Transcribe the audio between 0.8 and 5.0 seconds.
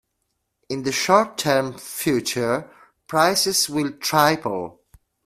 the short term future, prices will triple.